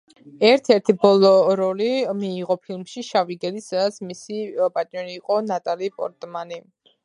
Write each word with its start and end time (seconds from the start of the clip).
ერთ-ერთი 0.51 0.93
ბოლო 1.03 1.33
როლი 1.59 1.89
მიიღო 2.23 2.57
ფილმში 2.63 3.05
„შავი 3.09 3.37
გედი“, 3.45 3.63
სადაც 3.69 4.01
მისი 4.13 4.41
პარტნიორი 4.79 5.17
იყო 5.23 5.41
ნატალი 5.55 5.95
პორტმანი. 6.01 6.63